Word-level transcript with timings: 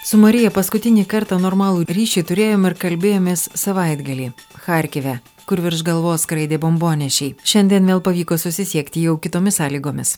Su 0.00 0.17
Marija 0.21 0.51
paskutinį 0.53 1.05
kartą 1.09 1.37
normalų 1.41 1.85
ryšį 1.89 2.23
turėjom 2.29 2.67
ir 2.69 2.75
kalbėjomės 2.83 3.47
savaitgalį 3.57 4.27
Harkive, 4.65 5.15
kur 5.49 5.61
virš 5.65 5.81
galvos 5.87 6.25
skraidė 6.27 6.59
bombonešiai. 6.61 7.35
Šiandien 7.51 7.89
vėl 7.89 8.03
pavyko 8.05 8.37
susisiekti 8.41 9.05
jau 9.07 9.17
kitomis 9.17 9.57
sąlygomis. 9.61 10.15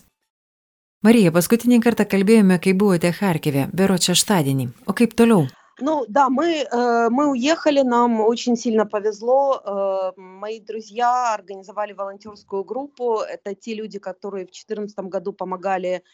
Marija, 1.04 1.32
paskutinį 1.32 1.80
kartą 1.84 2.06
kalbėjome, 2.08 2.56
kai 2.64 2.72
buvote 2.80 3.12
Harkive, 3.20 3.68
bero 3.72 3.96
šeštadienį. 4.00 4.70
O 4.88 4.96
kaip 4.96 5.16
toliau? 5.16 5.48
Ну 5.80 6.04
да, 6.08 6.28
мы, 6.30 6.62
э, 6.62 7.08
мы 7.10 7.30
уехали, 7.30 7.82
нам 7.82 8.20
очень 8.20 8.56
сильно 8.56 8.86
повезло. 8.86 9.60
Э, 9.64 10.12
мои 10.16 10.60
друзья 10.60 11.34
организовали 11.34 11.92
волонтерскую 11.92 12.62
группу. 12.62 13.18
Это 13.18 13.56
те 13.56 13.74
люди, 13.74 13.98
которые 13.98 14.44
в 14.44 14.52
2014 14.52 15.08
году 15.08 15.32
помогали 15.32 16.04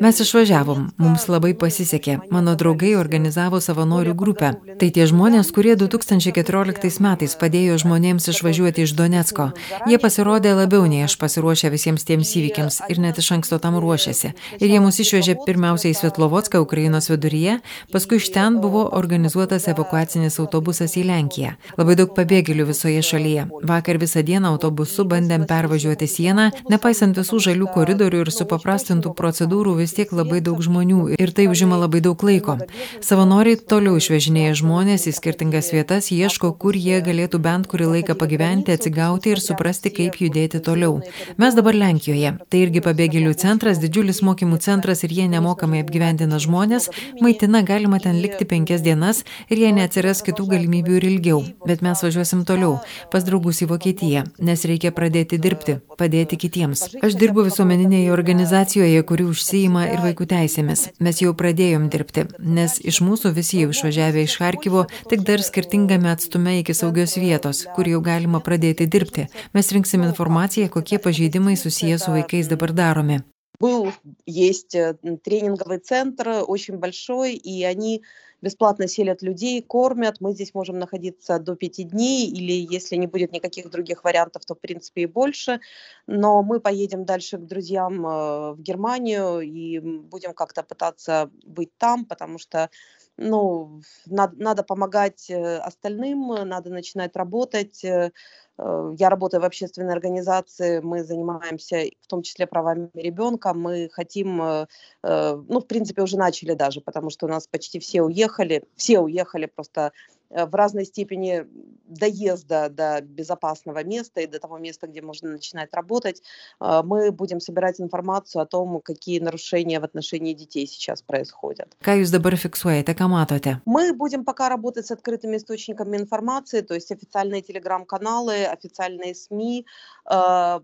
Mes 0.00 0.20
išvažiavom, 0.20 0.86
mums 0.98 1.26
labai 1.30 1.52
pasisekė. 1.58 2.16
Mano 2.34 2.56
draugai 2.58 2.94
organizavo 2.98 3.60
savanorių 3.62 4.14
grupę. 4.18 4.50
Tai 4.80 4.88
tie 4.90 5.06
žmonės, 5.06 5.52
kurie 5.54 5.76
2014 5.78 7.02
metais 7.04 7.36
padėjo 7.38 7.76
žmonėms 7.84 8.26
išvažiuoti 8.32 8.86
iš 8.86 8.94
Donetsko. 8.98 9.50
Jie 9.86 9.98
pasirodė 10.02 10.56
labiau 10.58 10.88
nei 10.90 11.04
aš 11.06 11.16
pasiruošę 11.20 11.70
visiems 11.74 12.06
tiems 12.08 12.32
įvykiams 12.40 12.80
ir 12.90 13.00
net 13.04 13.20
iš 13.22 13.30
anksto 13.36 13.60
tam 13.62 13.78
ruošėsi. 13.82 14.32
Ir 14.58 14.74
jie 14.74 14.82
mus 14.82 14.98
išvežė 15.04 15.36
pirmiausiai 15.44 15.94
į 15.94 16.00
Svetlovodską, 16.00 16.62
Ukrainos 16.66 17.10
viduryje, 17.12 17.60
paskui 17.94 18.18
iš 18.18 18.32
ten 18.34 18.58
buvo 18.64 18.88
organizuotas 18.98 19.68
evakuacinis 19.70 20.40
autobusas 20.42 20.96
į 20.98 21.06
Lenkiją. 21.12 21.54
Labai 21.78 21.98
daug 22.00 22.10
pabėgėlių 22.18 22.68
visoje 22.72 23.06
šalyje. 23.06 23.46
Vakar 23.70 24.02
visą 24.02 24.24
dieną 24.26 24.56
autobusu 24.56 25.06
bandėm 25.06 25.46
pervažiuoti 25.46 26.10
sieną, 26.10 26.50
nepaisant 26.72 27.18
visų 27.18 27.42
žalių 27.50 27.70
koridorių 27.76 28.26
ir 28.26 28.34
supaprastų 28.34 28.95
supaprastintų 28.96 29.14
procedūrų 29.16 29.76
vis 29.80 29.92
tiek 29.94 30.12
labai 30.12 30.40
daug 30.40 30.60
žmonių 30.62 31.16
ir 31.18 31.32
tai 31.32 31.46
užima 31.48 31.76
labai 31.76 32.00
daug 32.00 32.16
laiko. 32.22 32.58
Savanoriai 33.00 33.56
toliau 33.56 33.96
išvežinėja 33.96 34.54
žmonės 34.60 35.06
į 35.06 35.12
skirtingas 35.16 35.72
vietas, 35.72 36.10
ieško, 36.10 36.56
kur 36.56 36.74
jie 36.76 37.00
galėtų 37.02 37.38
bent 37.38 37.66
kurį 37.66 37.86
laiką 37.96 38.16
pagyventi, 38.16 38.72
atsigauti 38.72 39.32
ir 39.32 39.40
suprasti, 39.40 39.90
kaip 39.90 40.16
judėti 40.20 40.60
toliau. 40.60 41.02
Mes 41.36 41.54
dabar 41.54 41.74
Lenkijoje. 41.74 42.36
Tai 42.48 42.58
irgi 42.58 42.80
pabėgėlių 42.80 43.34
centras, 43.36 43.80
didžiulis 43.82 44.22
mokymų 44.22 44.60
centras 44.60 45.04
ir 45.04 45.12
jie 45.12 45.28
nemokamai 45.28 45.82
apgyvendina 45.84 46.38
žmonės, 46.38 46.88
maitina 47.20 47.62
galima 47.62 48.00
ten 48.00 48.20
likti 48.22 48.46
penkias 48.48 48.82
dienas 48.82 49.24
ir 49.50 49.60
jie 49.60 49.72
neatsiras 49.76 50.22
kitų 50.24 50.48
galimybių 50.54 51.00
ir 51.00 51.08
ilgiau. 51.10 51.42
Bet 51.66 51.82
mes 51.84 52.02
važiuosim 52.02 52.44
toliau, 52.48 52.78
pas 53.12 53.24
draugus 53.26 53.62
į 53.64 53.70
Vokietiją, 53.72 54.24
nes 54.40 54.64
reikia 54.68 54.92
pradėti 54.94 55.40
dirbti, 55.42 55.80
padėti 55.98 56.38
kitiems. 56.40 56.86
Aš 57.04 57.16
dirbu 57.18 57.46
visuomeninėje 57.48 58.12
organizacijoje 58.14 58.75
organizacijoje, 58.76 59.02
kuri 59.02 59.24
užsijima 59.24 59.86
ir 59.88 60.00
vaikų 60.04 60.26
teisėmis. 60.28 60.90
Mes 61.00 61.20
jau 61.22 61.32
pradėjom 61.34 61.88
dirbti, 61.88 62.26
nes 62.38 62.78
iš 62.80 63.00
mūsų 63.00 63.32
visi 63.32 63.62
jau 63.62 63.70
išvažiavę 63.72 64.24
iš 64.24 64.38
Harkivo, 64.40 64.86
tik 65.08 65.24
dar 65.24 65.40
skirtingame 65.42 66.10
atstume 66.12 66.58
iki 66.60 66.74
saugios 66.74 67.16
vietos, 67.16 67.66
kur 67.76 67.88
jau 67.88 68.00
galima 68.00 68.40
pradėti 68.40 68.86
dirbti. 68.86 69.28
Mes 69.54 69.72
rinksim 69.72 70.04
informaciją, 70.04 70.68
kokie 70.68 70.98
pažeidimai 70.98 71.56
susiję 71.56 71.98
su 71.98 72.12
vaikais 72.12 72.48
dabar 72.48 72.72
daromi. 72.72 73.22
Был, 73.58 73.92
есть 74.26 74.74
э, 74.74 74.94
тренинговый 75.22 75.78
центр, 75.78 76.44
очень 76.46 76.76
большой, 76.78 77.34
и 77.34 77.64
они 77.64 78.02
бесплатно 78.42 78.86
селят 78.86 79.22
людей, 79.22 79.62
кормят. 79.62 80.20
Мы 80.20 80.32
здесь 80.32 80.54
можем 80.54 80.78
находиться 80.78 81.38
до 81.38 81.56
пяти 81.56 81.84
дней, 81.84 82.28
или 82.28 82.52
если 82.52 82.96
не 82.96 83.06
будет 83.06 83.32
никаких 83.32 83.70
других 83.70 84.04
вариантов, 84.04 84.44
то 84.44 84.54
в 84.54 84.60
принципе 84.60 85.02
и 85.02 85.06
больше. 85.06 85.60
Но 86.06 86.42
мы 86.42 86.60
поедем 86.60 87.04
дальше 87.04 87.38
к 87.38 87.46
друзьям 87.46 88.06
э, 88.06 88.52
в 88.52 88.60
Германию 88.60 89.40
и 89.40 89.78
будем 89.80 90.34
как-то 90.34 90.62
пытаться 90.62 91.30
быть 91.44 91.70
там, 91.78 92.04
потому 92.04 92.38
что 92.38 92.70
ну, 93.16 93.80
надо, 94.06 94.34
надо 94.36 94.62
помогать 94.62 95.30
э, 95.30 95.58
остальным, 95.58 96.28
надо 96.48 96.70
начинать 96.70 97.16
работать. 97.16 97.84
Э, 97.84 98.10
я 98.58 99.10
работаю 99.10 99.42
в 99.42 99.44
общественной 99.44 99.92
организации, 99.92 100.80
мы 100.80 101.04
занимаемся 101.04 101.84
в 102.00 102.06
том 102.06 102.22
числе 102.22 102.46
правами 102.46 102.88
ребенка, 102.94 103.52
мы 103.52 103.90
хотим, 103.92 104.38
ну, 104.38 105.60
в 105.60 105.66
принципе, 105.68 106.00
уже 106.00 106.16
начали 106.16 106.54
даже, 106.54 106.80
потому 106.80 107.10
что 107.10 107.26
у 107.26 107.28
нас 107.28 107.46
почти 107.46 107.80
все 107.80 108.00
уехали, 108.00 108.64
все 108.74 109.00
уехали 109.00 109.44
просто 109.44 109.92
Э, 110.15 110.15
в 110.30 110.54
разной 110.54 110.84
степени 110.84 111.46
доезда 111.88 112.68
до 112.68 113.00
безопасного 113.00 113.84
места 113.84 114.20
и 114.20 114.26
до 114.26 114.38
того 114.38 114.58
места, 114.58 114.86
где 114.86 115.02
можно 115.02 115.30
начинать 115.30 115.72
работать, 115.72 116.22
э, 116.60 116.82
мы 116.84 117.12
будем 117.12 117.40
собирать 117.40 117.80
информацию 117.80 118.42
о 118.42 118.46
том, 118.46 118.80
какие 118.80 119.20
нарушения 119.20 119.80
в 119.80 119.84
отношении 119.84 120.34
детей 120.34 120.66
сейчас 120.66 121.02
происходят. 121.02 121.76
Ką 121.80 122.00
jūs 122.02 122.10
dabar 122.10 122.34
fiksuojate, 122.36 122.94
ką 122.94 123.08
matote? 123.08 123.60
Мы 123.66 123.92
будем 123.92 124.24
пока 124.24 124.48
работать 124.48 124.86
с 124.86 124.90
открытыми 124.90 125.36
источниками 125.36 125.96
информации, 125.96 126.60
то 126.60 126.74
есть 126.74 126.90
официальные 126.90 127.42
телеграм-каналы, 127.42 128.46
официальные 128.46 129.14
СМИ. 129.14 129.66
Э, 130.10 130.60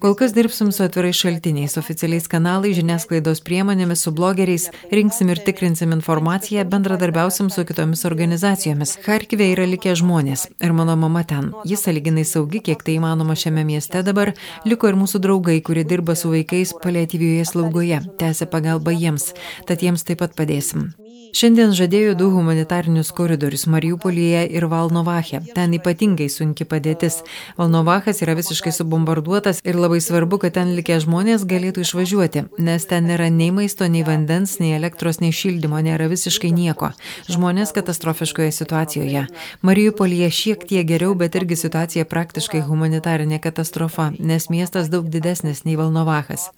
Kol 0.00 0.14
kas 0.14 0.34
dirbsim 0.34 0.72
su 0.72 0.82
atvirais 0.82 1.16
šaltiniais, 1.16 1.76
oficialiais 1.78 2.26
kanalais, 2.28 2.76
žiniasklaidos 2.76 3.40
priemonėmis, 3.46 4.02
su 4.02 4.10
blogeriais, 4.10 4.70
rinksim 4.90 5.30
ir 5.30 5.38
tikrinsim 5.38 5.92
informaciją, 5.92 6.64
bendradarbiausim 6.66 7.50
su 7.50 7.64
kitomis 7.64 8.04
organizacijomis. 8.04 8.98
Harkive 9.04 9.50
yra 9.52 9.66
likę 9.68 9.92
žmonės 10.00 10.46
ir 10.64 10.72
mano 10.72 10.94
mama 10.96 11.20
ten. 11.28 11.50
Jis 11.68 11.82
saliginai 11.84 12.24
saugi, 12.24 12.62
kiek 12.64 12.80
tai 12.86 12.94
įmanoma 12.96 13.36
šiame 13.36 13.66
mieste 13.68 14.00
dabar. 14.06 14.32
Liko 14.64 14.88
ir 14.88 14.96
mūsų 14.96 15.20
draugai, 15.26 15.58
kurie 15.66 15.84
dirba 15.84 16.16
su 16.16 16.32
vaikais 16.32 16.72
paliatyvioje 16.80 17.44
slaugoje, 17.52 18.00
tęsia 18.22 18.48
pagalbą 18.48 18.96
jiems. 18.96 19.34
Tad 19.68 19.84
jiems 19.84 20.08
taip 20.08 20.24
pat 20.24 20.32
padėsim. 20.40 20.94
Šiandien 21.34 21.72
žadėjo 21.74 22.12
du 22.18 22.28
humanitarinius 22.30 23.08
koridorius 23.14 23.64
Mariupolyje 23.70 24.44
ir 24.54 24.64
Valnovache. 24.70 25.40
Ten 25.54 25.72
ypatingai 25.74 26.28
sunki 26.30 26.62
padėtis. 26.66 27.16
Valnovachas 27.58 28.22
yra 28.22 28.36
visiškai 28.38 28.70
subombarduotas 28.74 29.58
ir 29.66 29.78
labai 29.78 30.00
svarbu, 30.02 30.38
kad 30.44 30.54
ten 30.56 30.72
likę 30.78 30.96
žmonės 31.02 31.42
galėtų 31.50 31.84
išvažiuoti, 31.84 32.44
nes 32.62 32.86
ten 32.90 33.06
nėra 33.10 33.28
nei 33.34 33.50
maisto, 33.54 33.86
nei 33.90 34.04
vandens, 34.06 34.56
nei 34.62 34.76
elektros, 34.78 35.18
nei 35.22 35.34
šildymo, 35.34 35.80
nėra 35.86 36.08
visiškai 36.10 36.52
nieko. 36.54 36.92
Žmonės 37.30 37.74
katastrofiškoje 37.76 38.54
situacijoje. 38.54 39.26
Mariupolyje 39.66 40.30
šiek 40.30 40.66
tiek 40.70 40.86
geriau, 40.86 41.14
bet 41.18 41.38
irgi 41.38 41.58
situacija 41.64 42.06
praktiškai 42.10 42.62
humanitarinė 42.66 43.38
katastrofa, 43.42 44.12
nes 44.18 44.48
miestas 44.54 44.90
daug 44.90 45.10
didesnis 45.10 45.62
nei 45.66 45.78
Valnovachas. 45.78 46.50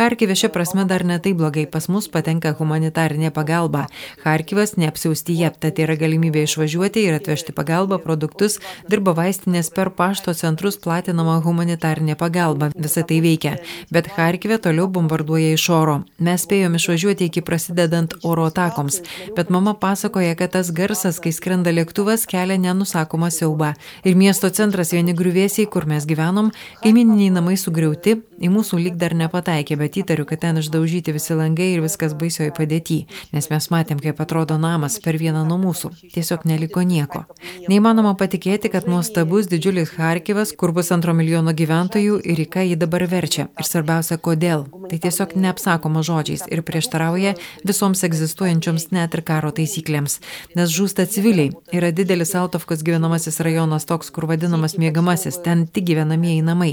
Harkive 0.00 0.36
šia 0.36 0.52
prasme 0.52 0.88
dar 0.88 1.04
netai 1.04 1.36
blogai, 1.36 1.68
pas 1.68 1.88
mus 1.92 2.08
patenka 2.12 2.56
humanitarinė 2.56 3.32
pagalba. 3.32 3.86
Harkivas 4.24 4.76
neapsiaustyje, 4.80 5.50
tad 5.62 5.78
yra 5.82 5.96
galimybė 6.00 6.44
išvažiuoti 6.46 7.04
ir 7.06 7.16
atvežti 7.18 7.54
pagalbą, 7.56 7.98
produktus, 8.02 8.58
dirba 8.90 9.14
vaistinės 9.16 9.70
per 9.74 9.90
pašto 9.96 10.34
centrus 10.38 10.78
platinama 10.82 11.38
humanitarinė 11.44 12.16
pagalba. 12.20 12.70
Visą 12.76 13.04
tai 13.08 13.20
veikia. 13.24 13.56
Bet 13.92 14.10
Harkive 14.16 14.58
toliau 14.62 14.88
bombarduoja 14.92 15.54
iš 15.56 15.68
oro. 15.74 15.98
Mes 16.18 16.46
spėjom 16.46 16.76
išvažiuoti 16.78 17.30
iki 17.30 17.44
prasidedant 17.46 18.16
oro 18.22 18.48
atakoms. 18.50 19.00
Bet 19.36 19.50
mama 19.50 19.74
pasakoja, 19.74 20.34
kad 20.38 20.54
tas 20.56 20.72
garsas, 20.74 21.20
kai 21.22 21.32
skrenda 21.34 21.72
lėktuvas, 21.74 22.26
kelia 22.30 22.58
nenusakomą 22.60 23.30
siaubą. 23.32 23.72
Ir 24.04 24.18
miesto 24.18 24.50
centras 24.50 24.92
vieni 24.92 25.14
griuvėsiai, 25.16 25.68
kur 25.70 25.86
mes 25.88 26.06
gyvenom, 26.08 26.52
kaimininiai 26.82 27.32
namai 27.34 27.56
sugriauti, 27.60 28.18
į 28.42 28.50
mūsų 28.52 28.80
lyg 28.82 28.98
dar 29.00 29.14
nepataikė, 29.16 29.78
bet 29.80 29.98
įtariu, 30.02 30.26
kad 30.28 30.42
ten 30.42 30.58
išdaužyti 30.60 31.14
visi 31.14 31.36
langai 31.38 31.68
ir 31.76 31.82
viskas 31.84 32.16
baisioji 32.18 32.52
padėti, 32.56 32.98
nes 33.32 33.48
mes 33.52 33.68
matėm, 33.72 34.00
kaip 34.02 34.20
atrodo 34.24 34.58
namas 34.60 34.98
per 35.02 35.18
vieną 35.22 35.44
nuo 35.48 35.60
mūsų. 35.62 35.92
Tiesiog 36.14 36.46
neliko 36.48 36.82
nieko. 36.82 37.24
Neįmanoma 37.70 38.14
patikėti, 38.18 38.72
kad 38.72 38.88
nuostabus 38.90 39.50
didžiulis 39.52 39.94
Harkivas, 39.96 40.54
kur 40.58 40.74
bus 40.74 40.92
antro 40.94 41.14
milijono 41.16 41.54
gyventojų 41.56 42.20
ir 42.26 42.44
į 42.44 42.48
ką 42.52 42.66
jį 42.70 42.80
dabar 42.82 43.06
verčia. 43.10 43.48
Ir 43.58 43.68
svarbiausia, 43.68 44.18
kodėl. 44.18 44.66
Tai 44.90 44.98
tiesiog 45.04 45.34
neapsakoma 45.38 46.02
žodžiais 46.06 46.44
ir 46.50 46.62
prieštarauja 46.66 47.34
visoms 47.66 48.02
egzistuojančioms 48.06 48.88
net 48.94 49.14
ir 49.16 49.22
karo 49.26 49.52
taisyklėms. 49.54 50.18
Nes 50.58 50.72
žūsta 50.72 51.06
civiliai. 51.10 51.52
Yra 51.74 51.92
didelis 51.94 52.34
Altovkos 52.38 52.82
gyvenamasis 52.86 53.40
rajonas 53.44 53.86
toks, 53.88 54.10
kur 54.14 54.26
vadinamas 54.30 54.76
mėgamasis, 54.80 55.38
ten 55.44 55.66
tik 55.66 55.86
gyvenamieji 55.90 56.42
namai. 56.46 56.72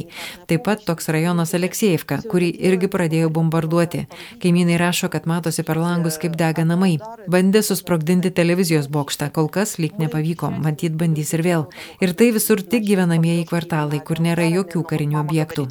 Taip 0.50 0.66
pat 0.68 0.86
toks 0.88 1.10
rajonas 1.14 1.54
Aleksejevka, 1.58 2.22
kurį 2.32 2.52
irgi 2.70 2.90
pradėjo 2.92 3.32
bombarduoti. 3.36 4.06
Kaimynai 4.42 4.80
rašo, 4.82 5.12
kad 5.14 5.28
matosi 5.30 5.66
per 5.68 5.82
langus, 5.82 6.20
kaip 6.22 6.38
dega 6.40 6.66
namai. 6.68 6.96
Bandė 7.30 7.64
susprogdinti 7.66 8.34
televizijos 8.36 8.90
bokštą, 8.92 9.30
kol 9.36 9.52
kas 9.54 9.78
lyg 9.82 10.00
nepavyko, 10.02 10.52
matyt 10.64 10.98
bandys 11.00 11.36
ir 11.38 11.46
vėl. 11.46 11.68
Ir 12.04 12.16
tai 12.18 12.32
visur 12.36 12.64
tik 12.64 12.88
gyvenamieji 12.88 13.48
kvartalai, 13.50 14.02
kur 14.06 14.24
nėra 14.24 14.48
jokių 14.50 14.86
karinių 14.90 15.22
objektų. 15.24 15.70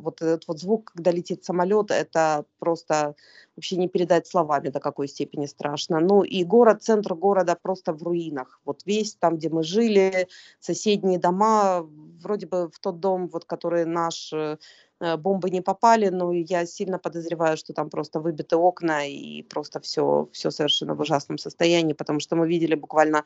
Вот 0.00 0.22
этот 0.22 0.48
вот 0.48 0.60
звук, 0.60 0.92
когда 0.94 1.10
летит 1.10 1.44
самолет, 1.44 1.90
это 1.90 2.44
просто 2.58 3.14
вообще 3.56 3.76
не 3.76 3.88
передать 3.88 4.26
словами, 4.26 4.68
до 4.68 4.80
какой 4.80 5.08
степени 5.08 5.46
страшно. 5.46 6.00
Ну 6.00 6.22
и 6.22 6.44
город, 6.44 6.82
центр 6.82 7.14
города 7.14 7.56
просто 7.60 7.92
в 7.92 8.02
руинах. 8.02 8.60
Вот 8.64 8.82
весь 8.84 9.14
там, 9.14 9.36
где 9.36 9.48
мы 9.48 9.62
жили, 9.62 10.28
соседние 10.60 11.18
дома, 11.18 11.86
вроде 12.22 12.46
бы 12.46 12.68
в 12.70 12.78
тот 12.78 13.00
дом, 13.00 13.28
вот 13.28 13.44
который 13.44 13.84
наш 13.84 14.32
э, 14.32 14.56
Э, 14.98 15.16
бомбы 15.16 15.50
не 15.50 15.60
попали, 15.60 16.08
но 16.08 16.32
я 16.32 16.64
сильно 16.66 16.98
подозреваю, 16.98 17.56
что 17.56 17.72
там 17.74 17.90
просто 17.90 18.18
выбиты 18.20 18.56
окна 18.56 19.06
и 19.06 19.42
просто 19.42 19.80
все, 19.80 20.28
все 20.32 20.50
совершенно 20.50 20.94
в 20.94 21.00
ужасном 21.00 21.38
состоянии, 21.38 21.92
потому 21.92 22.20
что 22.20 22.36
мы 22.36 22.48
видели 22.48 22.74
буквально 22.74 23.24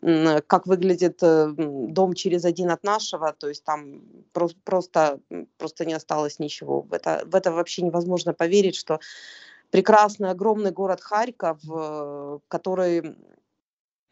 как 0.00 0.66
выглядит 0.66 1.22
э, 1.22 1.52
дом 1.56 2.14
через 2.14 2.44
один 2.44 2.70
от 2.70 2.84
нашего, 2.84 3.32
то 3.32 3.48
есть 3.48 3.64
там 3.64 4.02
просто, 4.32 5.20
просто 5.58 5.84
не 5.84 5.92
осталось 5.92 6.38
ничего. 6.38 6.82
В 6.82 6.94
это, 6.94 7.22
в 7.26 7.34
это 7.34 7.52
вообще 7.52 7.82
невозможно 7.82 8.32
поверить, 8.32 8.76
что 8.76 8.98
прекрасный 9.70 10.30
огромный 10.30 10.70
город 10.70 11.00
Харьков, 11.02 11.58
э, 11.70 12.38
который 12.48 13.14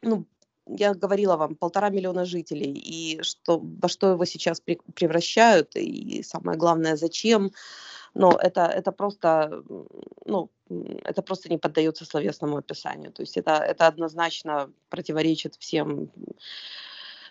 ну, 0.02 0.26
я 0.66 0.94
говорила 0.94 1.36
вам, 1.36 1.56
полтора 1.56 1.88
миллиона 1.88 2.24
жителей, 2.24 2.72
и 2.72 3.22
что, 3.22 3.58
во 3.58 3.88
что 3.88 4.10
его 4.10 4.24
сейчас 4.24 4.60
превращают, 4.60 5.74
и 5.74 6.22
самое 6.22 6.58
главное, 6.58 6.96
зачем, 6.96 7.52
но 8.18 8.36
это, 8.42 8.62
это 8.62 8.90
просто, 8.90 9.62
ну, 10.26 10.50
это 11.04 11.22
просто 11.22 11.48
не 11.48 11.56
поддается 11.56 12.04
словесному 12.04 12.56
описанию. 12.56 13.12
То 13.12 13.22
есть 13.22 13.36
это, 13.36 13.52
это 13.52 13.86
однозначно 13.86 14.70
противоречит 14.90 15.54
всем 15.54 16.10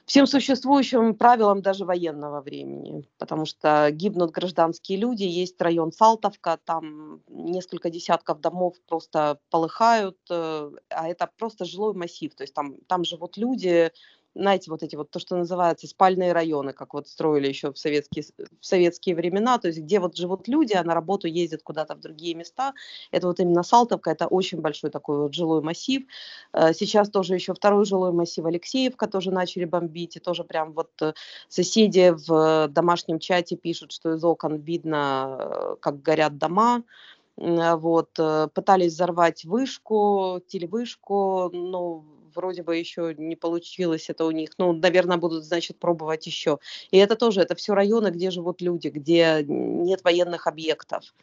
всем 0.06 0.26
существующим 0.26 1.16
правилам 1.16 1.62
даже 1.62 1.84
военного 1.84 2.40
времени, 2.40 3.06
потому 3.18 3.46
что 3.46 3.90
гибнут 3.92 4.32
гражданские 4.32 4.98
люди, 5.00 5.24
есть 5.24 5.62
район 5.62 5.92
Салтовка, 5.92 6.58
там 6.64 7.22
несколько 7.28 7.90
десятков 7.90 8.40
домов 8.40 8.76
просто 8.88 9.38
полыхают, 9.50 10.18
э, 10.30 10.72
а 10.90 11.10
это 11.10 11.30
просто 11.38 11.66
жилой 11.66 11.94
массив, 11.94 12.34
то 12.34 12.44
есть 12.44 12.54
там, 12.54 12.78
там 12.88 13.04
живут 13.04 13.36
люди, 13.36 13.92
знаете, 14.38 14.70
вот 14.72 14.84
эти 14.84 14.96
вот, 14.96 15.10
то, 15.10 15.20
что 15.20 15.36
называется 15.36 15.88
спальные 15.88 16.32
районы, 16.32 16.74
как 16.74 16.94
вот 16.94 17.08
строили 17.08 17.48
еще 17.48 17.72
в 17.72 17.78
советские, 17.78 18.24
в 18.62 18.66
советские 18.66 19.16
времена, 19.16 19.58
то 19.58 19.68
есть 19.68 19.80
где 19.80 20.00
вот 20.00 20.16
живут 20.16 20.48
люди, 20.48 20.74
а 20.74 20.84
на 20.84 20.94
работу 20.94 21.28
ездят 21.28 21.64
куда-то 21.64 21.96
в 21.96 22.00
другие 22.00 22.36
места. 22.36 22.74
Это 23.12 23.28
вот 23.28 23.40
именно 23.40 23.64
Салтовка, 23.64 24.12
это 24.12 24.28
очень 24.28 24.62
большой 24.62 24.92
такой 24.92 25.18
вот 25.18 25.34
жилой 25.34 25.62
массив. 25.62 26.04
Э, 26.54 26.74
сейчас 26.74 27.10
тоже 27.10 27.34
еще 27.34 27.54
второй 27.54 27.86
жилой 27.86 28.12
массив 28.12 28.46
Алексеевка 28.46 29.08
тоже 29.08 29.32
начали 29.32 29.66
бомбить, 29.66 30.16
и 30.18 30.20
тоже 30.20 30.44
прям 30.44 30.74
вот 30.74 30.92
э, 31.02 31.14
соседи 31.48 32.14
в 32.28 32.68
домашнем 32.70 33.20
чате 33.20 33.56
пишут, 33.56 33.92
что 33.92 34.14
из 34.14 34.24
окон 34.24 34.58
видно, 34.58 35.38
э, 35.40 35.76
как 35.82 36.02
горят 36.02 36.38
дома, 36.38 36.84
вот, 37.40 38.10
пытались 38.56 38.94
взорвать 38.94 39.46
вышку, 39.46 40.42
телевышку, 40.48 41.52
но 41.54 42.04
вроде 42.38 42.64
бы 42.64 42.78
еще 42.78 43.14
не 43.18 43.36
получилось 43.36 44.10
это 44.10 44.24
у 44.26 44.32
них. 44.32 44.52
Ну, 44.58 44.72
наверное, 44.72 45.18
будут, 45.18 45.44
значит, 45.44 45.78
пробовать 45.80 46.26
еще. 46.28 46.60
И 46.92 46.98
это 46.98 47.16
тоже, 47.16 47.42
это 47.42 47.56
все 47.56 47.74
районы, 47.74 48.10
где 48.10 48.32
живут 48.32 48.62
люди, 48.62 48.88
где 48.88 49.44
нет 49.44 50.04
военных 50.04 50.48
объектов. 50.48 51.14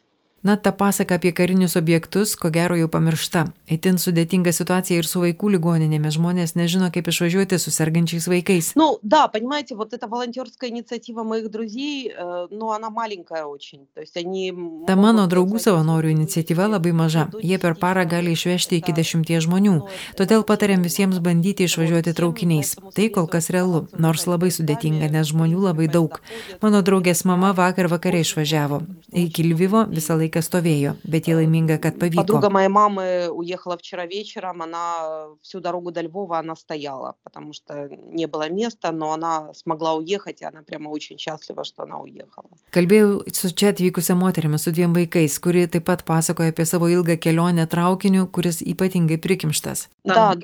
Na, 0.44 0.56
ta 0.56 0.72
pasaka 0.72 1.14
apie 1.14 1.32
karinius 1.32 1.76
objektus, 1.76 2.32
ko 2.36 2.48
gero 2.48 2.72
jau 2.72 2.88
pamiršta. 2.88 3.42
Eitin 3.68 3.98
sudėtinga 4.00 4.54
situacija 4.56 4.96
ir 4.96 5.04
su 5.04 5.20
vaikų 5.20 5.50
ligoninėmis. 5.52 6.16
Žmonės 6.16 6.54
nežino, 6.56 6.88
kaip 6.88 7.10
išvažiuoti 7.12 7.58
su 7.60 7.68
sergančiais 7.68 8.24
vaikais. 8.24 8.72
Ну, 8.74 8.96
да, 9.02 9.28
понимаете, 9.28 9.74
вот 9.76 9.92
эта 9.92 10.08
волонтерская 10.08 10.70
инициатива 10.70 11.24
моих 11.24 11.50
друзей, 11.50 12.08
э, 12.08 12.46
ну, 12.50 12.72
она 12.72 12.88
маленькая 12.88 13.44
очень. 13.44 13.86
То 13.92 14.00
есть 14.00 14.16
они... 14.16 14.52
Ta 14.86 14.96
mano 14.96 15.26
draugų 15.28 15.60
savanorių 15.60 16.08
iniciatyva 16.08 16.72
labai 16.72 16.92
maža. 16.96 17.28
Jie 17.42 17.60
per 17.60 17.76
parą 17.76 18.08
gali 18.08 18.32
išvežti 18.32 18.80
iki 18.80 18.96
dešimties 18.96 19.44
žmonių. 19.44 19.76
Todėl 20.16 20.48
patariam 20.48 20.80
visiems 20.80 21.20
bandyti 21.20 21.68
išvažiuoti 21.68 22.16
traukiniais. 22.16 22.78
Tai 22.96 23.10
kol 23.12 23.28
kas 23.28 23.52
realu, 23.52 23.88
nors 23.92 24.24
labai 24.24 24.48
sudėtinga, 24.48 25.12
nes 25.12 25.28
žmonių 25.28 25.68
labai 25.68 25.92
daug. 25.92 26.16
Mano 26.64 26.80
draugės 26.80 27.26
mama 27.28 27.52
vakar 27.52 27.92
vakare 27.92 28.24
išvažiavo. 28.24 28.80
Iki 29.12 29.44
Lvivo 29.52 29.84
visą 29.90 30.16
laiką 30.16 30.33
laiką 30.34 30.42
stovėjo, 30.42 30.94
bet 31.04 31.28
jie 31.28 31.36
laiminga, 31.36 31.78
kad 31.78 31.98
pavyko. 31.98 32.22
Подруга 32.22 32.50
моей 32.50 32.68
мамы 32.68 33.28
уехала 33.30 33.76
вчера 33.76 34.06
вечером, 34.06 34.62
она 34.62 35.28
всю 35.42 35.60
дорогу 35.60 35.90
до 35.90 36.02
Львова 36.02 36.38
она 36.38 36.56
стояла, 36.56 37.16
потому 37.24 37.52
что 37.52 37.88
не 37.88 38.26
было 38.26 38.48
места, 38.48 38.92
но 38.92 39.12
она 39.12 39.52
смогла 39.54 39.94
уехать, 39.94 40.42
и 40.42 40.44
она 40.44 40.62
прямо 40.62 40.88
очень 40.88 41.18
счастлива, 41.18 41.64
что 41.64 41.82
она 41.82 42.00
уехала. 42.00 42.48
Kalbėjau 42.70 43.24
su 43.32 43.50
čia 43.54 43.72
atvykusią 43.74 44.14
moterimi 44.14 44.58
su 44.58 44.70
dviem 44.70 44.94
vaikais, 44.94 45.38
kuri 45.38 45.66
taip 45.66 45.84
pat 45.84 46.04
pasakoja 46.04 46.54
apie 46.54 46.64
savo 46.66 46.88
ilgą 46.88 47.16
kelionę 47.18 47.66
traukiniu, 47.66 48.26
kuris 48.26 48.62
ypatingai 48.62 49.18
prikimštas. 49.18 49.88
Да, 50.04 50.34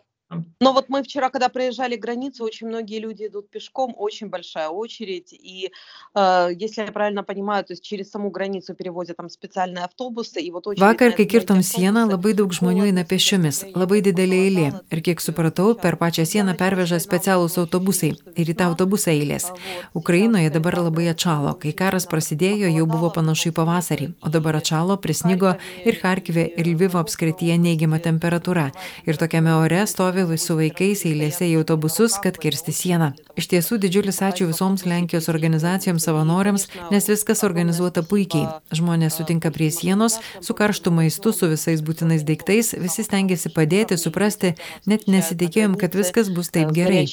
Но 0.61 0.73
вот 0.73 0.89
мы 0.89 1.03
вчера, 1.03 1.31
когда 1.31 1.49
проезжали 1.49 1.97
границу, 1.97 2.45
очень 2.45 2.67
многие 2.67 2.99
люди 2.99 3.27
идут 3.27 3.49
пешком, 3.49 3.95
очень 3.97 4.29
большая 4.29 4.69
очередь. 4.69 5.33
И 5.33 5.71
э, 6.15 6.49
если 6.59 6.83
я 6.83 6.91
правильно 6.91 7.23
понимаю, 7.23 7.65
то 7.65 7.75
есть 7.75 7.85
через 7.85 8.11
саму 8.11 8.31
границу 8.31 8.75
перевозят 8.75 9.19
там 9.19 9.29
специальные 9.29 9.85
автобусы. 9.85 10.41
И 10.41 10.51
вот 10.51 10.67
Vakar, 10.67 11.13
kai 11.13 11.27
kirtom 11.27 11.63
sieną, 11.63 12.09
labai 12.11 12.35
daug 12.35 12.51
žmonių 12.51 12.89
eina 12.91 13.05
pešiomis, 13.07 13.71
labai 13.79 14.01
didelė 14.03 14.39
eilė. 14.49 14.67
Ir 14.91 15.03
kiek 15.07 15.23
supratau, 15.23 15.77
per 15.79 15.95
pačią 15.95 16.27
sieną 16.27 16.57
perveža 16.59 16.99
specialūs 16.99 17.55
autobusai. 17.63 18.17
Ir 18.35 18.51
į 18.51 18.57
tą 18.59 18.73
autobusą 18.73 19.15
eilės. 19.15 19.53
Ukrainoje 19.95 20.51
dabar 20.51 20.81
labai 20.81 21.07
atšalo. 21.15 21.55
Kai 21.63 21.71
karas 21.71 22.09
prasidėjo, 22.11 22.67
jau 22.67 22.87
buvo 22.91 23.13
panašu 23.15 23.53
į 23.53 23.57
pavasarį. 23.61 24.11
O 24.27 24.33
dabar 24.35 24.59
atšalo, 24.59 24.99
prisnigo 24.99 25.55
ir 25.87 26.01
Harkive, 26.03 26.51
ir 26.51 26.67
Lvivo 26.67 26.99
apskrityje 26.99 27.61
neigiama 27.63 28.03
temperatūra. 28.03 28.73
Ir 29.07 29.23
tokiame 29.23 29.55
ore 29.55 29.87
stovi 29.87 30.17
stovi 30.22 30.38
su 30.38 30.54
vaikais 30.54 31.02
eilėse 31.08 31.48
į 31.50 31.56
autobusus, 31.62 32.14
kad 32.22 32.36
kirsti 32.38 32.70
sieną. 32.76 33.08
Iš 33.40 33.48
tiesų 33.50 33.80
didžiulis 33.82 34.20
ačiū 34.22 34.46
visoms 34.52 34.84
Lenkijos 34.86 35.30
organizacijoms 35.34 36.06
savanoriams, 36.06 36.68
nes 36.94 37.08
viskas 37.10 37.42
organizuota 37.48 38.04
puikiai. 38.06 38.46
Žmonės 38.70 39.18
sutinka 39.18 39.50
prie 39.50 39.72
sienos, 39.74 40.20
su 40.46 40.54
karštu 40.54 40.94
maistu, 40.94 41.34
su 41.34 41.50
visais 41.50 41.82
būtinais 41.82 42.22
daiktais, 42.28 42.76
visi 42.78 43.02
stengiasi 43.08 43.50
padėti, 43.56 43.98
suprasti, 43.98 44.54
net 44.86 45.08
nesitikėjom, 45.10 45.74
kad 45.82 45.98
viskas 45.98 46.30
bus 46.30 46.54
taip 46.54 46.70
gerai. 46.70 47.08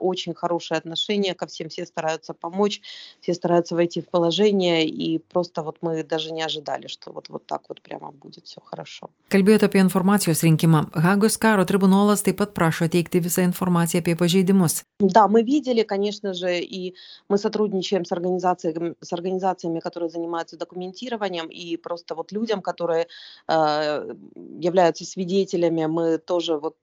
очень 0.00 0.34
хорошее 0.34 0.78
отношение 0.78 1.34
ко 1.34 1.46
всем, 1.46 1.68
все 1.68 1.84
стараются 1.86 2.32
помочь, 2.34 2.80
все 3.20 3.34
стараются 3.34 3.74
войти 3.74 4.00
в 4.00 4.08
положение, 4.08 4.86
и 4.86 5.18
просто 5.18 5.62
вот 5.62 5.78
мы 5.80 6.04
даже 6.04 6.32
не 6.32 6.42
ожидали, 6.42 6.86
что 6.86 7.12
вот, 7.12 7.28
вот 7.28 7.46
так 7.46 7.62
вот 7.68 7.82
прямо 7.82 8.12
будет 8.12 8.46
все 8.46 8.60
хорошо. 8.60 9.10
Kalbėjote 9.28 9.68
apie 9.68 9.80
informaciją 9.80 10.27
informacijos 10.28 10.42
rinkimą. 10.42 10.86
Hagos 10.94 11.38
karo 11.38 11.64
tribunolas 11.64 12.22
taip 12.22 12.36
pat 12.38 12.52
prašo 12.54 12.88
teikti 12.88 13.20
visą 13.20 13.42
informaciją 13.42 14.00
apie 14.00 14.16
pažeidimus. 14.16 14.84
Да, 15.00 15.28
мы 15.28 15.42
видели, 15.42 15.82
конечно 15.82 16.34
же, 16.34 16.60
и 16.60 16.94
мы 17.28 17.38
сотрудничаем 17.38 18.04
с 18.04 18.12
организациями, 18.12 18.94
с 19.00 19.12
организациями, 19.12 19.80
которые 19.80 20.10
занимаются 20.10 20.56
документированием, 20.56 21.48
и 21.48 21.76
просто 21.76 22.14
вот 22.14 22.32
людям, 22.32 22.60
которые 22.60 23.06
э, 23.48 24.14
являются 24.60 25.04
свидетелями, 25.04 25.86
мы 25.86 26.18
тоже 26.18 26.56
вот 26.56 26.74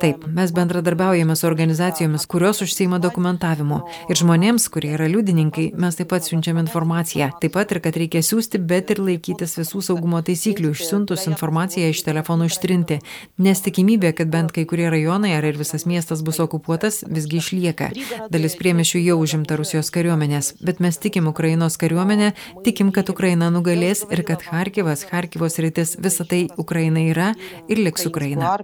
Taip, 0.00 0.26
mes 0.26 0.52
bendradarbiaujame 0.52 1.36
su 1.36 1.46
organizacijomis, 1.46 2.26
kurios 2.26 2.62
užsieima 2.62 2.98
dokumentavimu. 3.02 3.78
Ir 4.12 4.18
žmonėms, 4.20 4.68
kurie 4.70 4.92
yra 4.94 5.08
liudininkai, 5.10 5.72
mes 5.74 5.98
taip 5.98 6.10
pat 6.12 6.26
siunčiam 6.26 6.60
informaciją. 6.62 7.30
Taip 7.42 7.56
pat 7.56 7.74
ir, 7.74 7.80
kad 7.82 7.98
reikia 7.98 8.22
siūsti, 8.22 8.60
bet 8.70 8.92
ir 8.94 9.02
laikytis 9.02 9.56
visų 9.58 9.82
saugumo 9.88 10.20
taisyklių, 10.22 10.70
išsiuntus 10.76 11.26
informaciją 11.30 11.88
iš 11.90 12.04
telefonų 12.06 12.46
ištrinti. 12.52 13.00
Nes 13.42 13.62
tikimybė, 13.64 14.12
kad 14.20 14.30
bent 14.30 14.54
kai 14.54 14.66
kurie 14.68 14.86
rajonai 14.94 15.34
ar 15.36 15.48
ir 15.50 15.58
visas 15.58 15.86
miestas 15.90 16.22
bus 16.26 16.38
okupuotas, 16.44 17.00
visgi 17.08 17.42
išlieka. 17.42 17.90
Dalis 18.30 18.54
priemešių 18.60 19.02
jau 19.08 19.18
užimta 19.24 19.58
Rusijos 19.58 19.90
kariuomenės. 19.94 20.52
Bet 20.62 20.78
mes 20.84 21.00
tikim 21.02 21.26
Ukrainos 21.32 21.80
kariuomenę, 21.82 22.30
tikim, 22.66 22.94
kad 22.94 23.10
Ukraina 23.10 23.50
nugalės 23.50 24.04
ir 24.06 24.22
kad 24.28 24.46
Harkivas, 24.52 25.06
Harkivos 25.10 25.58
rytis, 25.58 25.96
visa 25.98 26.28
tai 26.28 26.46
Ukraina 26.56 27.02
yra 27.10 27.32
ir 27.66 27.82
liks 27.82 28.06
Ukraina 28.06 28.54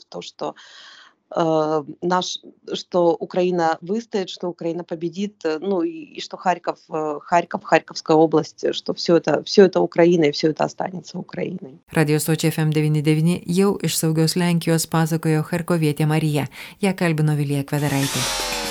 в 0.00 0.04
то, 0.08 0.22
что 0.22 0.54
э, 1.34 1.84
наш, 2.02 2.38
что 2.72 3.14
Украина 3.14 3.78
выстоит, 3.80 4.30
что 4.30 4.48
Украина 4.48 4.84
победит, 4.84 5.44
э, 5.44 5.58
ну 5.60 5.82
и, 5.82 6.16
и 6.16 6.20
что 6.20 6.36
Харьков, 6.36 6.78
э, 6.88 7.18
Харьков, 7.22 7.64
Харьковская 7.64 8.16
область, 8.16 8.74
что 8.74 8.94
все 8.94 9.16
это, 9.16 9.42
все 9.44 9.64
это 9.64 9.80
Украина 9.80 10.24
и 10.24 10.32
все 10.32 10.48
это 10.48 10.64
останется 10.64 11.18
Украиной. 11.18 11.80
Radio 11.92 12.18
stočiai 12.18 12.52
FM99 12.52 13.42
jau 13.46 13.76
iš 13.82 13.96
saugios 13.96 14.36
Lenkijos 14.36 14.86
pasakojo 14.86 15.42
Harkovietė 15.50 16.06
Marija. 16.06 16.48
Ją 16.80 16.94
kalbino 16.96 17.36
Vilija 17.36 17.64
Kvedaraitė. 17.64 18.69